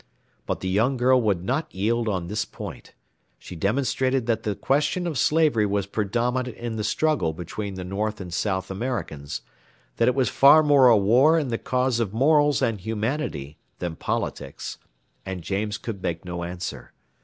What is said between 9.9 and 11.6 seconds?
that it was far more a war in the